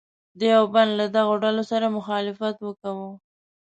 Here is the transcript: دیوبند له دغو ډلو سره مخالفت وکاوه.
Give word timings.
دیوبند 0.39 0.91
له 0.99 1.05
دغو 1.15 1.33
ډلو 1.43 1.63
سره 1.71 1.85
مخالفت 1.97 2.55
وکاوه. 2.61 3.09